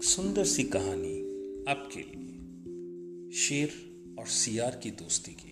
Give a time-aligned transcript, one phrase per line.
[0.00, 1.16] एक सुंदर सी कहानी
[1.68, 3.72] आपके लिए, शेर
[4.18, 5.48] और सियार की दोस्ती की।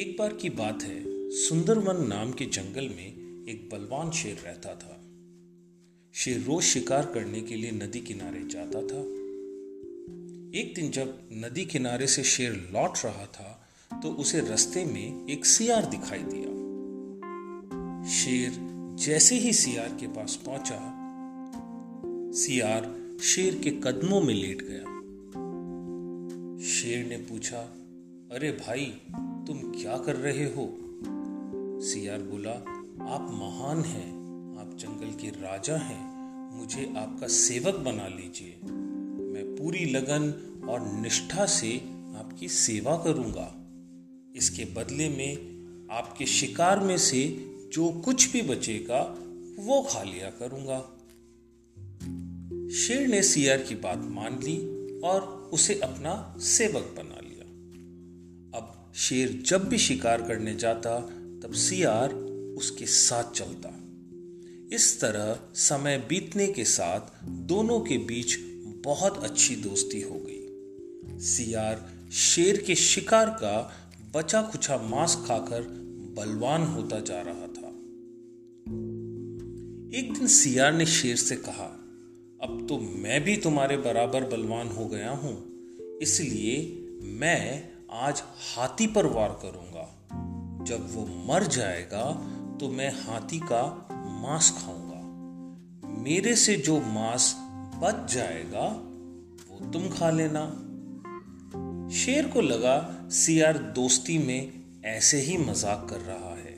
[0.00, 4.96] एक बार की बात है, सुंदरवन नाम के जंगल में एक बलवान शेर रहता था।
[6.14, 9.00] शेर रोज शिकार करने के लिए नदी किनारे जाता था।
[10.60, 13.68] एक दिन जब नदी किनारे से शेर लौट रहा था
[14.02, 16.50] तो उसे रास्ते में एक सियार दिखाई दिया।
[18.10, 18.52] शेर
[19.06, 21.03] जैसे ही सियार के पास पहुँचा
[22.34, 24.84] सियार शेर के कदमों में लेट गया।
[26.66, 27.58] शेर ने पूछा,
[28.32, 28.84] अरे भाई,
[29.46, 30.78] तुम क्या कर रहे हो?
[31.80, 32.52] सियार बोला,
[33.14, 34.10] आप महान हैं,
[34.60, 36.14] आप जंगल के राजा हैं,
[36.58, 38.58] मुझे आपका सेवक बना लीजिए।
[39.32, 40.32] मैं पूरी लगन
[40.68, 41.76] और निष्ठा से
[42.16, 43.54] आपकी सेवा करूँगा।
[44.36, 45.32] इसके बदले में
[45.90, 49.18] आपके शिकार में से जो कुछ भी बचेगा,
[49.58, 50.93] वो खा लिया करूँगा।
[52.72, 54.58] शेर ने सियार की बात मान ली
[55.00, 57.44] और उसे अपना सेवक बना लिया।
[58.58, 61.00] अब शेर जब भी शिकार करने जाता,
[61.42, 62.14] तब सियार
[62.58, 63.80] उसके साथ चलता।
[64.76, 68.36] इस तरह समय बीतने के साथ दोनों के बीच
[68.84, 70.40] बहुत अच्छी दोस्ती हो गई।
[71.20, 73.72] सियार शेर के शिकार का
[74.14, 75.62] बचा खुचा मांस खाकर
[76.16, 77.68] बलवान होता जा रहा था।
[79.98, 81.80] एक दिन सियार ने शेर से कहा
[82.44, 85.30] अब तो मैं भी तुम्हारे बराबर बलवान हो गया हूँ,
[86.02, 86.56] इसलिए
[87.20, 89.84] मैं आज हाथी पर वार करूँगा।
[90.64, 92.02] जब वो मर जाएगा
[92.60, 93.62] तो मैं हाथी का
[94.22, 95.00] मांस खाऊँगा।
[96.02, 97.34] मेरे से जो मांस
[97.82, 98.66] बच जाएगा,
[99.50, 100.44] वो तुम खा लेना।
[101.94, 104.52] शेर को लगा, सियार दोस्ती में
[104.86, 106.54] ऐसे ही मज़ाक कर रहा है।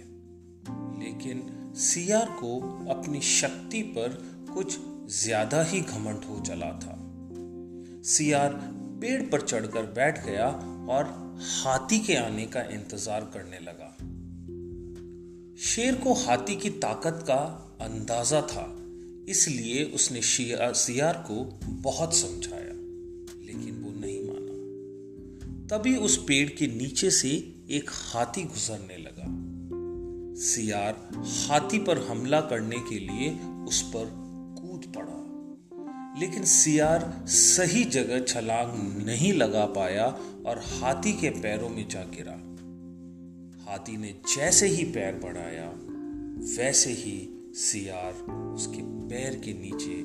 [1.00, 1.46] लेकिन
[1.84, 2.58] सियार को
[2.90, 4.18] अपनी शक्ति पर
[4.54, 6.96] कुछ ज़्यादा ही घमंड हो चला था।
[8.04, 8.52] सियार
[9.00, 10.46] पेड़ पर चढ़कर बैठ गया
[10.90, 11.04] और
[11.40, 13.90] हाथी के आने का इंतज़ार करने लगा।
[15.64, 17.38] शेर को हाथी की ताकत का
[17.80, 18.66] अंदाज़ा था,
[19.28, 21.42] इसलिए उसने सियार को
[21.82, 22.74] बहुत समझाया,
[23.46, 27.28] लेकिन वो नहीं माना। तभी उस पेड़ के नीचे से
[27.70, 29.32] एक हाथी गुजरने लगा।
[30.42, 30.94] सियार
[31.38, 33.30] हाथी पर हमला करने के लिए
[33.64, 34.25] उस पर
[36.18, 40.06] लेकिन सियार सही जगह छलांग नहीं लगा पाया
[40.46, 42.36] और हाथी के पैरों में जा गिरा।
[43.64, 45.72] हाथी ने जैसे ही पैर बढ़ाया,
[46.58, 47.16] वैसे ही
[47.54, 50.02] सियार उसके पैर के नीचे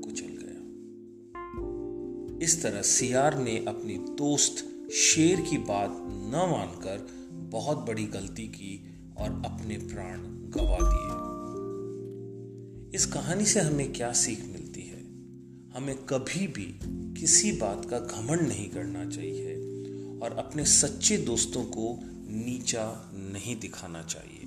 [0.00, 0.60] कुचल गया।
[2.44, 4.54] इस तरह सियार ने अपनी दोस्त
[4.92, 10.18] शेर की बात न मानकर बहुत बड़ी गलती की और अपने प्राण
[10.50, 11.34] गवा दिए।
[12.94, 14.63] इस कहानी से हमें क्या सीख मिलती है
[15.74, 16.80] हमें कभी भी
[17.20, 19.54] किसी बात का घमंड नहीं करना चाहिए
[20.22, 24.43] और अपने सच्चे दोस्तों को नीचा नहीं दिखाना चाहिए।